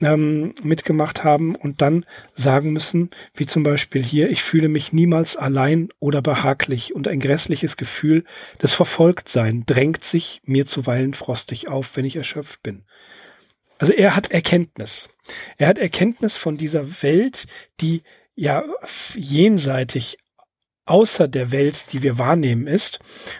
[0.00, 5.36] ähm, mitgemacht haben und dann sagen müssen, wie zum Beispiel hier, ich fühle mich niemals
[5.36, 8.24] allein oder behaglich und ein grässliches Gefühl
[8.62, 12.84] des Verfolgtsein drängt sich mir zuweilen frostig auf, wenn ich erschöpft bin.
[13.78, 15.08] Also er hat Erkenntnis.
[15.56, 17.46] Er hat Erkenntnis von dieser Welt,
[17.80, 18.02] die
[18.34, 18.64] ja
[19.14, 20.16] jenseitig
[20.88, 22.98] außer der Welt, die wir wahrnehmen ist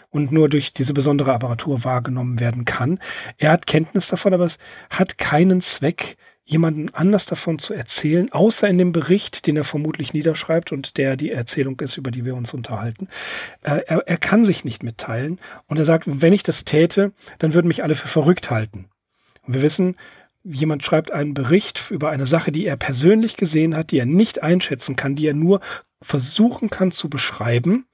[0.09, 2.99] und nur durch diese besondere Apparatur wahrgenommen werden kann.
[3.37, 6.15] Er hat Kenntnis davon, aber es hat keinen Zweck,
[6.49, 11.15] jemanden anders davon zu erzählen, außer in dem Bericht, den er vermutlich niederschreibt und der
[11.15, 13.07] die Erzählung ist, über die wir uns unterhalten.
[13.61, 17.53] Äh, er, er kann sich nicht mitteilen und er sagt, wenn ich das täte, dann
[17.53, 18.89] würden mich alle für verrückt halten.
[19.43, 19.95] Und wir wissen,
[20.43, 24.41] jemand schreibt einen Bericht über eine Sache, die er persönlich gesehen hat, die er nicht
[24.41, 25.61] einschätzen kann, die er nur
[26.01, 27.85] versuchen kann zu beschreiben.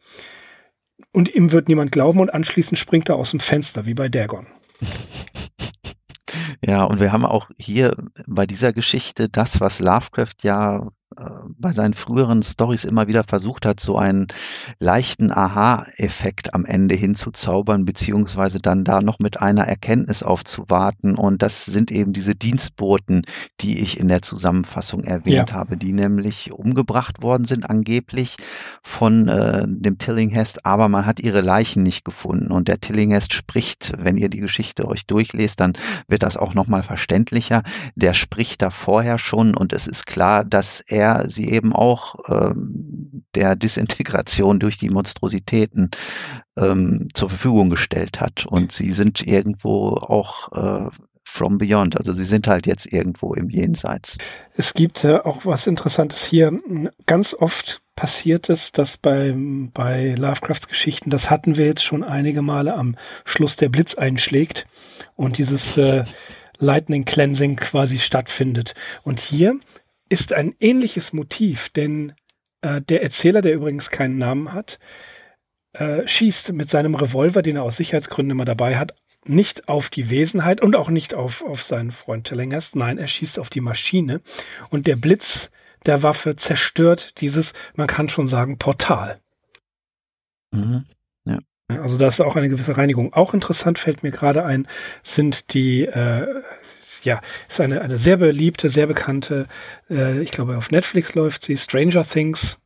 [1.12, 4.48] Und ihm wird niemand glauben und anschließend springt er aus dem Fenster, wie bei Dagon.
[6.68, 10.90] Ja, und wir haben auch hier bei dieser Geschichte das, was Lovecraft ja
[11.58, 14.28] bei seinen früheren Stories immer wieder versucht hat, so einen
[14.80, 21.16] leichten Aha-Effekt am Ende hinzuzaubern, beziehungsweise dann da noch mit einer Erkenntnis aufzuwarten.
[21.16, 23.24] Und das sind eben diese Dienstboten,
[23.62, 25.56] die ich in der Zusammenfassung erwähnt ja.
[25.56, 28.36] habe, die nämlich umgebracht worden sind, angeblich
[28.84, 32.52] von äh, dem Tillinghast, aber man hat ihre Leichen nicht gefunden.
[32.52, 35.74] Und der Tillinghast spricht, wenn ihr die Geschichte euch durchlest, dann
[36.08, 37.64] wird das auch nochmal verständlicher.
[37.96, 42.16] Der spricht da vorher schon und es ist klar, dass er er sie eben auch
[42.28, 45.92] ähm, der Disintegration durch die Monstrositäten
[46.58, 48.46] ähm, zur Verfügung gestellt hat.
[48.46, 50.90] Und sie sind irgendwo auch äh,
[51.24, 51.98] from beyond.
[51.98, 54.18] Also sie sind halt jetzt irgendwo im Jenseits.
[54.56, 56.52] Es gibt äh, auch was Interessantes hier.
[57.06, 59.34] Ganz oft passiert es, dass bei,
[59.74, 64.66] bei Lovecrafts Geschichten, das hatten wir jetzt schon einige Male am Schluss der Blitz einschlägt
[65.16, 66.04] und dieses äh,
[66.58, 68.74] Lightning Cleansing quasi stattfindet.
[69.04, 69.60] Und hier
[70.10, 72.14] ist ein ähnliches Motiv, denn
[72.62, 74.80] äh, der Erzähler, der übrigens keinen Namen hat,
[75.74, 78.96] äh, schießt mit seinem Revolver, den er aus Sicherheitsgründen immer dabei hat,
[79.28, 82.76] nicht auf die Wesenheit und auch nicht auf, auf seinen Freund Tillinghast.
[82.76, 84.22] Nein, er schießt auf die Maschine
[84.70, 85.50] und der Blitz
[85.86, 89.20] der Waffe zerstört dieses, man kann schon sagen, Portal.
[90.52, 90.86] Mhm.
[91.26, 91.40] Ja.
[91.68, 93.14] Also da ist auch eine gewisse Reinigung.
[93.14, 94.68] Auch interessant fällt mir gerade ein,
[95.04, 96.42] sind die, äh,
[97.06, 99.48] ja, ist eine, eine sehr beliebte, sehr bekannte,
[99.90, 102.58] äh, ich glaube auf Netflix läuft sie, Stranger Things,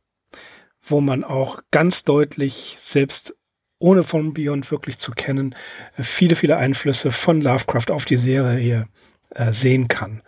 [0.82, 3.34] wo man auch ganz deutlich, selbst
[3.78, 5.54] ohne von Beyond wirklich zu kennen,
[5.98, 8.88] viele, viele Einflüsse von Lovecraft auf die Serie hier
[9.30, 10.22] äh, sehen kann.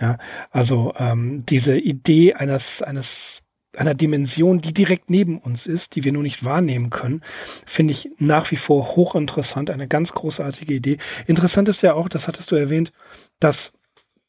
[0.00, 0.18] Ja,
[0.50, 3.43] also ähm, diese Idee eines, eines
[3.78, 7.22] einer Dimension, die direkt neben uns ist, die wir nur nicht wahrnehmen können,
[7.66, 10.98] finde ich nach wie vor hochinteressant, eine ganz großartige Idee.
[11.26, 12.92] Interessant ist ja auch, das hattest du erwähnt,
[13.40, 13.72] dass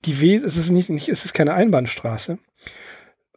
[0.06, 2.38] die We es ist nicht, nicht es ist keine Einbahnstraße,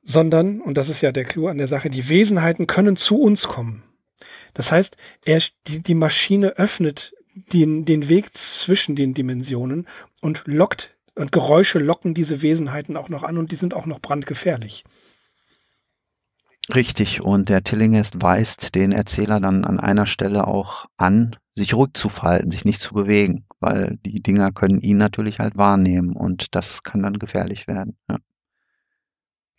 [0.03, 3.49] sondern und das ist ja der Clou an der Sache, die Wesenheiten können zu uns
[3.49, 3.83] kommen.
[4.55, 7.15] Das heißt, er die, die Maschine öffnet
[7.53, 9.87] den den Weg zwischen den Dimensionen
[10.21, 14.01] und lockt und Geräusche locken diese Wesenheiten auch noch an und die sind auch noch
[14.01, 14.85] brandgefährlich.
[16.75, 21.91] Richtig, und der Tillinghast weist den Erzähler dann an einer Stelle auch an, sich ruhig
[21.95, 26.55] zu verhalten, sich nicht zu bewegen, weil die Dinger können ihn natürlich halt wahrnehmen und
[26.55, 27.97] das kann dann gefährlich werden.
[28.11, 28.19] Ja.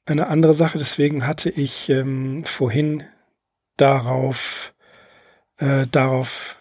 [0.05, 3.03] Eine andere Sache, deswegen hatte ich ähm, vorhin
[3.77, 4.73] darauf,
[5.57, 6.57] äh, darauf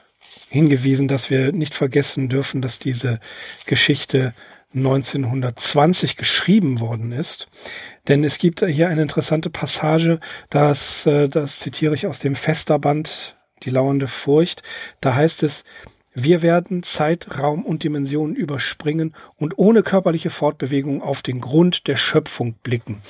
[0.49, 3.21] hingewiesen, dass wir nicht vergessen dürfen, dass diese
[3.67, 4.35] Geschichte
[4.75, 7.49] 1920 geschrieben worden ist.
[8.07, 13.37] Denn es gibt hier eine interessante Passage, das, äh, das zitiere ich aus dem Festerband,
[13.63, 14.63] die lauernde Furcht.
[15.01, 15.65] Da heißt es,
[16.15, 21.97] wir werden Zeit, Raum und Dimensionen überspringen und ohne körperliche Fortbewegung auf den Grund der
[21.97, 23.03] Schöpfung blicken.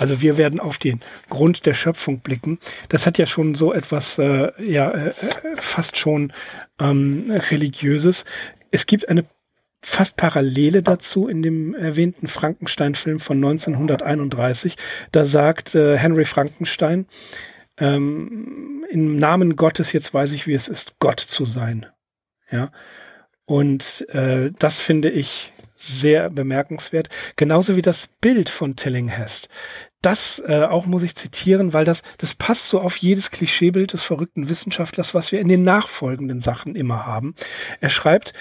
[0.00, 2.58] Also wir werden auf den Grund der Schöpfung blicken.
[2.88, 5.12] Das hat ja schon so etwas, äh, ja, äh,
[5.58, 6.32] fast schon
[6.80, 8.24] ähm, religiöses.
[8.72, 9.24] Es gibt eine
[9.82, 14.76] fast Parallele dazu in dem erwähnten Frankenstein-Film von 1931.
[15.12, 17.06] Da sagt äh, Henry Frankenstein,
[17.78, 21.86] ähm, im Namen Gottes, jetzt weiß ich, wie es ist, Gott zu sein.
[22.50, 22.70] Ja.
[23.44, 27.08] Und äh, das finde ich sehr bemerkenswert.
[27.36, 29.48] Genauso wie das Bild von Tillinghast.
[30.02, 34.02] Das äh, auch muss ich zitieren, weil das, das passt so auf jedes Klischeebild des
[34.02, 37.34] verrückten Wissenschaftlers, was wir in den nachfolgenden Sachen immer haben.
[37.80, 38.32] Er schreibt,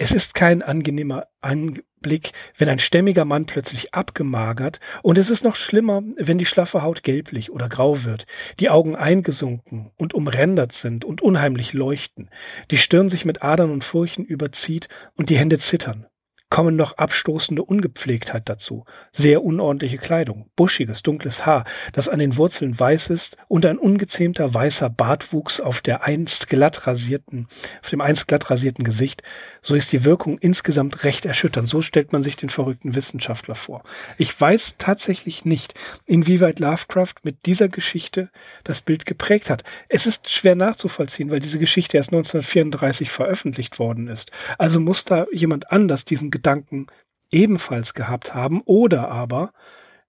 [0.00, 5.56] es ist kein angenehmer Anblick, wenn ein stämmiger Mann plötzlich abgemagert, und es ist noch
[5.56, 8.24] schlimmer, wenn die schlaffe Haut gelblich oder grau wird,
[8.60, 12.30] die Augen eingesunken und umrändert sind und unheimlich leuchten,
[12.70, 16.06] die Stirn sich mit Adern und Furchen überzieht und die Hände zittern.
[16.52, 22.76] Kommen noch abstoßende Ungepflegtheit dazu, sehr unordentliche Kleidung, buschiges, dunkles Haar, das an den Wurzeln
[22.76, 27.46] weiß ist und ein ungezähmter weißer Bartwuchs auf der einst glatt rasierten,
[27.84, 29.22] auf dem einst glatt rasierten Gesicht,
[29.62, 31.68] so ist die Wirkung insgesamt recht erschütternd.
[31.68, 33.82] So stellt man sich den verrückten Wissenschaftler vor.
[34.18, 35.74] Ich weiß tatsächlich nicht,
[36.06, 38.30] inwieweit Lovecraft mit dieser Geschichte
[38.64, 39.64] das Bild geprägt hat.
[39.88, 44.30] Es ist schwer nachzuvollziehen, weil diese Geschichte erst 1934 veröffentlicht worden ist.
[44.58, 46.86] Also muss da jemand anders diesen Gedanken
[47.30, 49.52] ebenfalls gehabt haben oder aber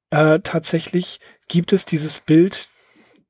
[0.10, 2.70] äh, tatsächlich gibt es dieses Bild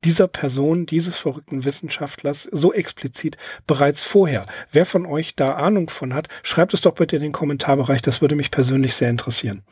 [0.04, 3.38] dieser Person, dieses verrückten Wissenschaftlers so explizit
[3.68, 4.46] bereits vorher.
[4.72, 8.02] Wer von euch da Ahnung von hat, schreibt es doch bitte in den Kommentarbereich.
[8.02, 9.64] Das würde mich persönlich sehr interessieren.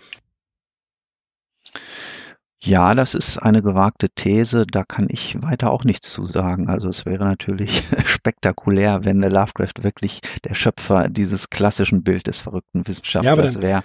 [2.62, 4.66] Ja, das ist eine gewagte These.
[4.70, 6.68] Da kann ich weiter auch nichts zu sagen.
[6.68, 12.42] Also es wäre natürlich spektakulär, wenn der Lovecraft wirklich der Schöpfer dieses klassischen Bild des
[12.42, 13.84] verrückten Wissenschaftlers ja, wäre.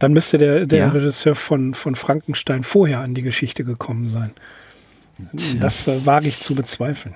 [0.00, 0.88] Dann müsste der, der ja.
[0.88, 4.32] Regisseur von, von Frankenstein vorher an die Geschichte gekommen sein.
[5.60, 7.14] Das äh, wage ich zu bezweifeln.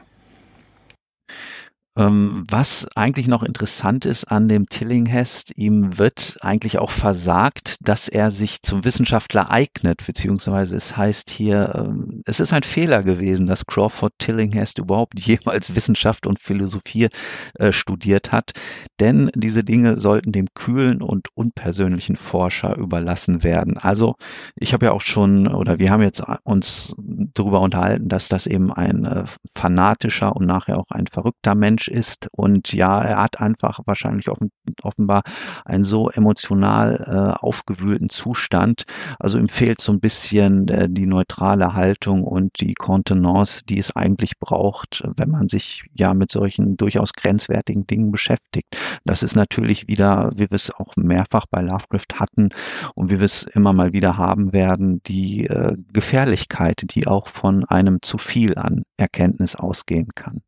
[1.97, 8.09] Ähm, was eigentlich noch interessant ist an dem Tillinghast, ihm wird eigentlich auch versagt, dass
[8.09, 13.47] er sich zum Wissenschaftler eignet, beziehungsweise es heißt hier, ähm, es ist ein Fehler gewesen,
[13.47, 17.09] dass Crawford Tillinghast überhaupt jemals Wissenschaft und Philosophie
[17.55, 18.53] äh, studiert hat,
[19.01, 23.79] denn diese Dinge sollten dem kühlen und unpersönlichen Forscher überlassen werden.
[23.79, 24.17] Also
[24.55, 28.71] ich habe ja auch schon, oder wir haben jetzt uns darüber unterhalten, dass das eben
[28.71, 32.29] ein äh, fanatischer und nachher auch ein verrückter Mensch Mensch ist.
[32.33, 34.51] Und ja, er hat einfach wahrscheinlich offen,
[34.83, 35.23] offenbar
[35.65, 38.85] einen so emotional äh, aufgewühlten Zustand.
[39.19, 43.95] Also ihm fehlt so ein bisschen äh, die neutrale Haltung und die Kontenance, die es
[43.95, 48.77] eigentlich braucht, wenn man sich ja mit solchen durchaus grenzwertigen Dingen beschäftigt.
[49.05, 52.51] Das ist natürlich wieder, wie wir es auch mehrfach bei Lovecraft hatten
[52.95, 57.65] und wie wir es immer mal wieder haben werden, die äh, Gefährlichkeit, die auch von
[57.65, 60.43] einem zu viel an Erkenntnis ausgehen kann.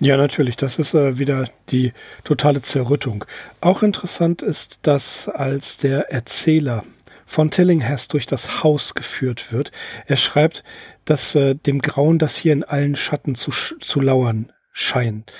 [0.00, 0.56] Ja, natürlich.
[0.56, 1.92] Das ist äh, wieder die
[2.24, 3.24] totale Zerrüttung.
[3.60, 6.84] Auch interessant ist, dass als der Erzähler
[7.26, 9.72] von Tillinghast durch das Haus geführt wird,
[10.06, 10.64] er schreibt,
[11.04, 15.32] dass äh, dem Grauen das hier in allen Schatten zu, zu lauern scheint.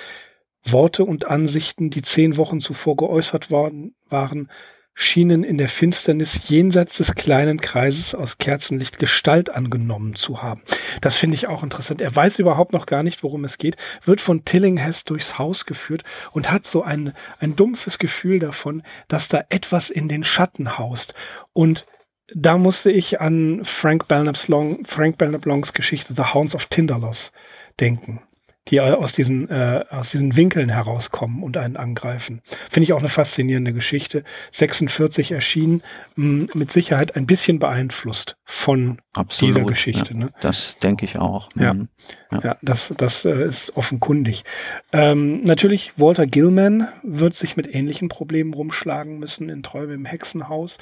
[0.64, 4.50] Worte und Ansichten, die zehn Wochen zuvor geäußert worden waren,
[4.94, 10.62] schienen in der Finsternis jenseits des kleinen Kreises aus Kerzenlicht Gestalt angenommen zu haben.
[11.00, 12.00] Das finde ich auch interessant.
[12.00, 16.04] Er weiß überhaupt noch gar nicht, worum es geht, wird von Tillinghast durchs Haus geführt
[16.32, 21.12] und hat so ein, ein dumpfes Gefühl davon, dass da etwas in den Schatten haust.
[21.52, 21.84] Und
[22.32, 27.32] da musste ich an Frank Belknap's Long, Frank Belknap Longs Geschichte The Hounds of Tinderloss
[27.80, 28.22] denken
[28.68, 32.40] die aus diesen, äh, aus diesen Winkeln herauskommen und einen angreifen.
[32.70, 34.24] Finde ich auch eine faszinierende Geschichte.
[34.52, 35.82] 46 erschienen,
[36.16, 40.12] mh, mit Sicherheit ein bisschen beeinflusst von Absolut, dieser Geschichte.
[40.12, 40.32] Ja, ne?
[40.40, 41.48] Das denke ich auch.
[41.54, 41.74] Ja.
[41.74, 41.88] Mhm.
[42.32, 44.44] Ja, ja das, das äh, ist offenkundig.
[44.92, 50.78] Ähm, natürlich, Walter Gilman wird sich mit ähnlichen Problemen rumschlagen müssen in Träume im Hexenhaus.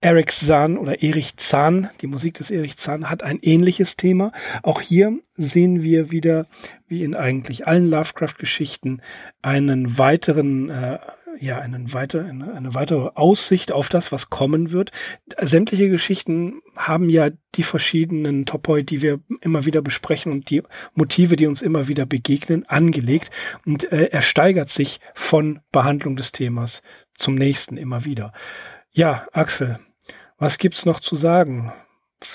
[0.00, 4.32] Eric Zahn oder Erich Zahn, die Musik des Erich Zahn, hat ein ähnliches Thema.
[4.62, 6.46] Auch hier sehen wir wieder,
[6.88, 9.00] wie in eigentlich allen Lovecraft-Geschichten,
[9.42, 10.98] einen weiteren äh,
[11.38, 14.90] ja einen weiter, eine, eine weitere Aussicht auf das, was kommen wird.
[15.40, 20.62] Sämtliche Geschichten haben ja die verschiedenen Topoi, die wir immer wieder besprechen und die
[20.94, 23.30] Motive, die uns immer wieder begegnen, angelegt.
[23.64, 26.82] Und äh, er steigert sich von Behandlung des Themas
[27.14, 28.32] zum nächsten immer wieder.
[28.92, 29.78] Ja, Axel,
[30.38, 31.72] was gibt's noch zu sagen?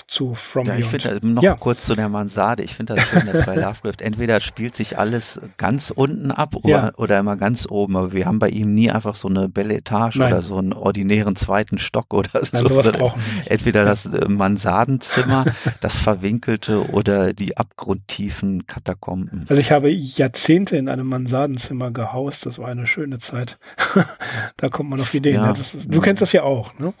[0.06, 1.54] Zu From ja, ich finde noch ja.
[1.54, 2.62] kurz zu der Mansarde.
[2.62, 6.68] Ich finde das schön, dass bei Lovecraft entweder spielt sich alles ganz unten ab oder,
[6.68, 6.92] ja.
[6.96, 7.96] oder immer ganz oben.
[7.96, 10.32] Aber wir haben bei ihm nie einfach so eine Belle Etage Nein.
[10.32, 12.74] oder so einen ordinären zweiten Stock oder Nein, so.
[12.74, 13.14] Oder
[13.46, 15.46] entweder das äh, Mansardenzimmer,
[15.80, 19.46] das verwinkelte oder die abgrundtiefen Katakomben.
[19.48, 22.46] Also ich habe Jahrzehnte in einem Mansardenzimmer gehaust.
[22.46, 23.58] Das war eine schöne Zeit.
[24.56, 25.36] da kommt man auf Ideen.
[25.36, 25.52] Ja.
[25.52, 26.92] Das, du kennst das ja auch, ne?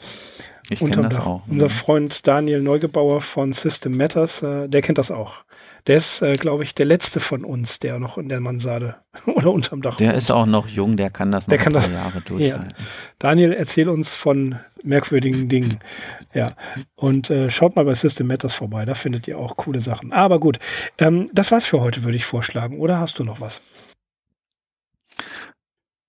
[0.70, 1.42] Ich kenne das auch.
[1.48, 5.44] Unser Freund Daniel Neugebauer von System Matters, äh, der kennt das auch.
[5.88, 8.96] Der ist, äh, glaube ich, der letzte von uns, der noch in der Mansarde
[9.26, 10.18] oder unterm Dach Der wohnt.
[10.18, 12.68] ist auch noch jung, der kann das noch der kann das, Jahre durchhalten.
[12.78, 12.84] Ja.
[13.18, 15.80] Daniel, erzähl uns von merkwürdigen Dingen.
[16.32, 16.54] ja.
[16.94, 20.12] Und äh, schaut mal bei System Matters vorbei, da findet ihr auch coole Sachen.
[20.12, 20.60] Aber gut,
[20.98, 22.78] ähm, das war's für heute, würde ich vorschlagen.
[22.78, 23.60] Oder hast du noch was?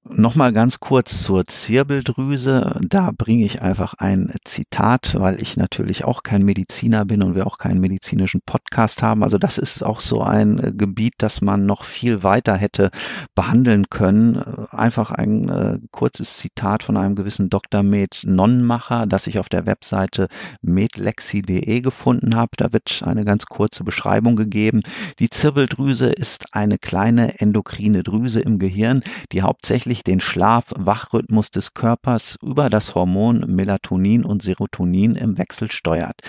[0.09, 2.77] Nochmal ganz kurz zur Zirbeldrüse.
[2.81, 7.47] Da bringe ich einfach ein Zitat, weil ich natürlich auch kein Mediziner bin und wir
[7.47, 9.23] auch keinen medizinischen Podcast haben.
[9.23, 12.91] Also das ist auch so ein äh, Gebiet, das man noch viel weiter hätte
[13.33, 14.35] behandeln können.
[14.71, 17.81] Einfach ein äh, kurzes Zitat von einem gewissen Dr.
[17.81, 20.27] Med Nonnenmacher, das ich auf der Webseite
[20.61, 22.51] medlexi.de gefunden habe.
[22.57, 24.81] Da wird eine ganz kurze Beschreibung gegeben.
[25.19, 31.75] Die Zirbeldrüse ist eine kleine endokrine Drüse im Gehirn, die hauptsächlich letztlich den Schlaf-Wachrhythmus des
[31.75, 36.19] Körpers über das Hormon Melatonin und Serotonin im Wechsel steuert.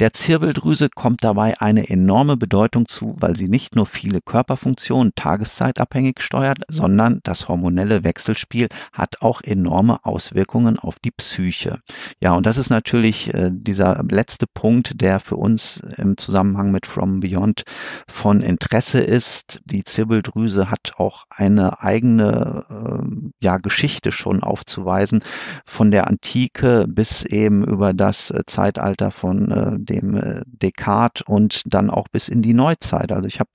[0.00, 6.20] Der Zirbeldrüse kommt dabei eine enorme Bedeutung zu, weil sie nicht nur viele Körperfunktionen tageszeitabhängig
[6.20, 11.78] steuert, sondern das hormonelle Wechselspiel hat auch enorme Auswirkungen auf die Psyche.
[12.18, 16.86] Ja, und das ist natürlich äh, dieser letzte Punkt, der für uns im Zusammenhang mit
[16.86, 17.62] From Beyond
[18.08, 19.62] von Interesse ist.
[19.64, 22.93] Die Zirbeldrüse hat auch eine eigene äh,
[23.40, 25.22] ja, Geschichte schon aufzuweisen,
[25.66, 31.62] von der Antike bis eben über das äh, Zeitalter von äh, dem äh, Descartes und
[31.66, 33.12] dann auch bis in die Neuzeit.
[33.12, 33.50] Also ich habe,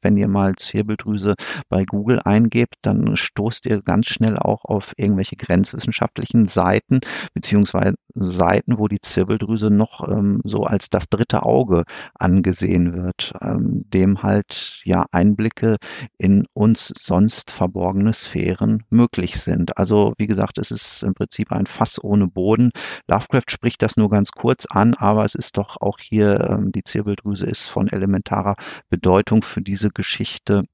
[0.00, 1.34] wenn ihr mal Zirbeldrüse
[1.68, 7.00] bei Google eingebt, dann stoßt ihr ganz schnell auch auf irgendwelche grenzwissenschaftlichen Seiten,
[7.34, 13.84] beziehungsweise Seiten, wo die Zirbeldrüse noch ähm, so als das dritte Auge angesehen wird, ähm,
[13.88, 15.76] dem halt ja Einblicke
[16.18, 19.78] in uns sonst verborgene Sphären möglich sind.
[19.78, 22.70] Also wie gesagt, es ist im Prinzip ein Fass ohne Boden.
[23.08, 26.84] Lovecraft spricht das nur ganz kurz an, aber es ist doch auch hier, ähm, die
[26.84, 28.54] Zirbeldrüse ist von elementarer
[28.90, 30.64] Bedeutung für diese Geschichte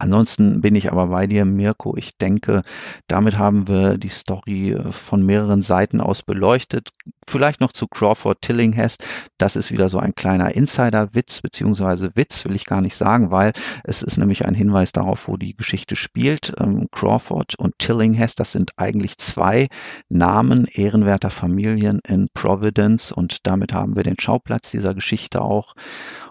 [0.00, 1.96] Ansonsten bin ich aber bei dir, Mirko.
[1.96, 2.62] Ich denke,
[3.08, 6.90] damit haben wir die Story äh, von mehreren Seiten aus beleuchtet.
[7.26, 9.04] Vielleicht noch zu Crawford Tillinghast.
[9.38, 13.52] Das ist wieder so ein kleiner Insider-Witz, beziehungsweise Witz will ich gar nicht sagen, weil
[13.82, 16.54] es ist nämlich ein Hinweis darauf, wo die Geschichte spielt.
[16.60, 19.66] Ähm, Crawford und Tillinghast, das sind eigentlich zwei
[20.08, 25.74] Namen ehrenwerter Familien in Providence und damit haben wir den Schauplatz dieser Geschichte auch.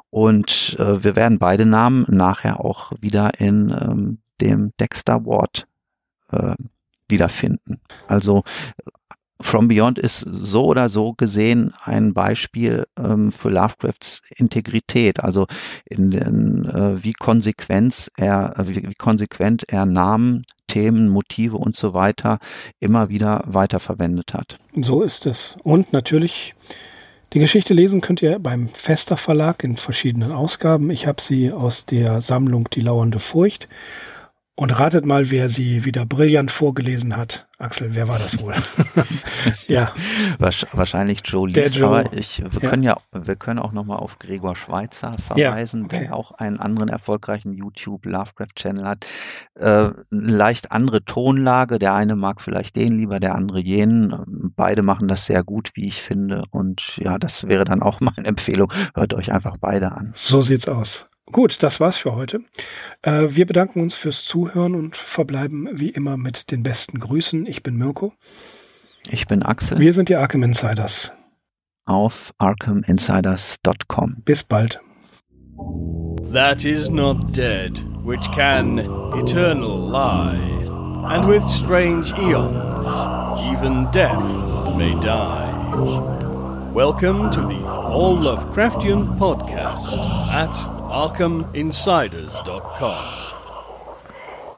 [0.09, 5.67] Und äh, wir werden beide Namen nachher auch wieder in ähm, dem Dexter Ward
[6.31, 6.55] äh,
[7.09, 7.79] wiederfinden.
[8.07, 8.43] Also
[9.39, 15.45] From Beyond ist so oder so gesehen ein Beispiel ähm, für Lovecrafts Integrität, also
[15.85, 21.75] in den, äh, wie konsequent er, äh, wie, wie konsequent er Namen, Themen, Motive und
[21.75, 22.39] so weiter
[22.79, 24.57] immer wieder weiterverwendet hat.
[24.81, 25.55] So ist es.
[25.63, 26.55] Und natürlich
[27.33, 30.89] die Geschichte lesen könnt ihr beim Fester Verlag in verschiedenen Ausgaben.
[30.89, 33.67] Ich habe sie aus der Sammlung Die lauernde Furcht
[34.57, 37.47] und ratet mal, wer sie wieder brillant vorgelesen hat.
[37.59, 38.55] Axel, wer war das wohl?
[39.67, 39.93] ja.
[40.39, 41.87] Wahrscheinlich Joe Lees, Joe.
[41.87, 42.69] aber ich, wir ja.
[42.69, 45.99] können ja, wir können auch nochmal auf Gregor Schweitzer verweisen, ja, okay.
[45.99, 49.05] der auch einen anderen erfolgreichen YouTube Lovecraft Channel hat.
[49.53, 51.77] Äh, leicht andere Tonlage.
[51.77, 54.51] Der eine mag vielleicht den lieber, der andere jenen.
[54.55, 56.45] Beide machen das sehr gut, wie ich finde.
[56.49, 58.73] Und ja, das wäre dann auch meine Empfehlung.
[58.95, 60.13] Hört euch einfach beide an.
[60.15, 61.07] So sieht's aus.
[61.31, 62.41] Gut, das war's für heute.
[63.01, 67.45] Äh, wir bedanken uns fürs Zuhören und verbleiben wie immer mit den besten Grüßen.
[67.45, 68.13] Ich bin Mirko.
[69.09, 69.79] Ich bin Axel.
[69.79, 71.11] Wir sind die Arkham Insiders.
[71.85, 74.21] Auf arkhaminsiders.com.
[74.23, 74.79] Bis bald.
[76.33, 77.71] That is not dead,
[78.05, 78.79] which can
[79.17, 80.37] eternal lie,
[81.09, 82.95] and with strange eons,
[83.53, 84.21] even death
[84.77, 85.47] may die.
[86.73, 89.97] Welcome to the All Lovecraftian Podcast
[90.29, 93.26] at ArkhamInsiders.com.